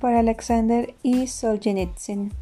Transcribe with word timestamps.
Por 0.00 0.14
Alexander 0.14 0.94
E. 1.04 1.26
Solzhenitsyn. 1.26 2.32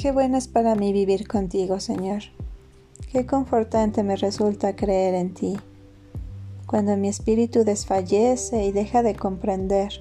Qué 0.00 0.10
bueno 0.10 0.36
es 0.36 0.48
para 0.48 0.74
mí 0.74 0.92
vivir 0.92 1.26
contigo, 1.26 1.80
Señor. 1.80 2.22
Qué 3.10 3.26
confortante 3.26 4.02
me 4.02 4.16
resulta 4.16 4.74
creer 4.74 5.14
en 5.14 5.34
ti. 5.34 5.56
Cuando 6.72 6.96
mi 6.96 7.08
espíritu 7.08 7.64
desfallece 7.64 8.64
y 8.64 8.72
deja 8.72 9.02
de 9.02 9.14
comprender, 9.14 9.92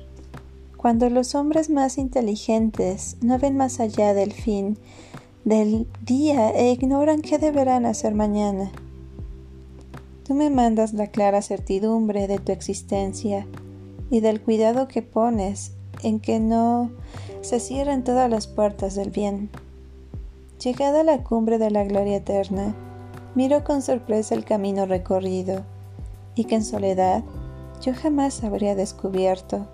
cuando 0.77 1.09
los 1.09 1.35
hombres 1.35 1.69
más 1.69 1.97
inteligentes 1.97 3.17
no 3.21 3.37
ven 3.37 3.57
más 3.57 3.81
allá 3.81 4.13
del 4.13 4.31
fin 4.31 4.77
del 5.43 5.85
día 6.05 6.49
e 6.51 6.71
ignoran 6.71 7.23
qué 7.23 7.39
deberán 7.39 7.85
hacer 7.85 8.15
mañana. 8.15 8.71
Tú 10.25 10.33
me 10.33 10.49
mandas 10.49 10.93
la 10.93 11.07
clara 11.07 11.41
certidumbre 11.41 12.29
de 12.29 12.39
tu 12.39 12.53
existencia 12.53 13.45
y 14.09 14.21
del 14.21 14.39
cuidado 14.39 14.87
que 14.87 15.01
pones 15.01 15.73
en 16.03 16.21
que 16.21 16.39
no 16.39 16.89
se 17.41 17.59
cierren 17.59 18.05
todas 18.05 18.29
las 18.29 18.47
puertas 18.47 18.95
del 18.95 19.09
bien. 19.09 19.49
Llegada 20.63 21.01
a 21.01 21.03
la 21.03 21.21
cumbre 21.21 21.57
de 21.57 21.69
la 21.69 21.83
gloria 21.83 22.15
eterna, 22.15 22.73
Miro 23.35 23.65
con 23.65 23.81
sorpresa 23.81 24.35
el 24.35 24.45
camino 24.45 24.85
recorrido 24.85 25.65
y 26.35 26.45
que 26.45 26.55
en 26.55 26.63
soledad 26.63 27.23
yo 27.81 27.93
jamás 27.93 28.43
habría 28.43 28.75
descubierto. 28.75 29.67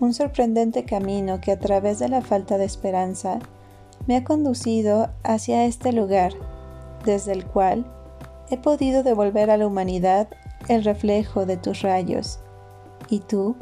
Un 0.00 0.14
sorprendente 0.14 0.84
camino 0.84 1.40
que 1.40 1.52
a 1.52 1.58
través 1.58 1.98
de 1.98 2.08
la 2.08 2.22
falta 2.22 2.58
de 2.58 2.64
esperanza 2.64 3.38
me 4.06 4.16
ha 4.16 4.24
conducido 4.24 5.10
hacia 5.22 5.64
este 5.64 5.92
lugar, 5.92 6.32
desde 7.04 7.32
el 7.32 7.44
cual 7.44 7.84
he 8.50 8.56
podido 8.56 9.02
devolver 9.02 9.50
a 9.50 9.56
la 9.56 9.66
humanidad 9.66 10.28
el 10.68 10.84
reflejo 10.84 11.46
de 11.46 11.56
tus 11.56 11.82
rayos, 11.82 12.40
y 13.08 13.20
tú 13.20 13.56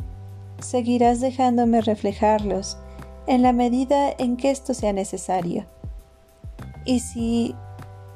seguirás 0.60 1.20
dejándome 1.20 1.80
reflejarlos 1.80 2.78
en 3.26 3.42
la 3.42 3.52
medida 3.52 4.10
en 4.18 4.36
que 4.36 4.50
esto 4.50 4.74
sea 4.74 4.92
necesario. 4.92 5.66
Y 6.84 7.00
si 7.00 7.54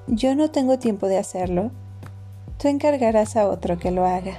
yo 0.06 0.34
no 0.34 0.50
tengo 0.50 0.78
tiempo 0.78 1.06
de 1.06 1.18
hacerlo. 1.18 1.70
Tú 2.60 2.68
encargarás 2.68 3.36
a 3.36 3.48
otro 3.48 3.78
que 3.78 3.90
lo 3.90 4.04
haga. 4.04 4.38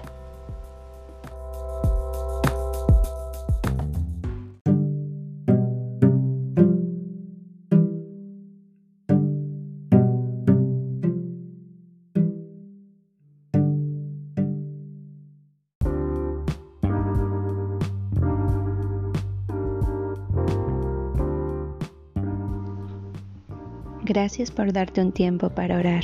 Gracias 24.03 24.51
por 24.51 24.73
darte 24.73 25.01
un 25.01 25.11
tiempo 25.11 25.49
para 25.49 25.77
orar. 25.79 26.03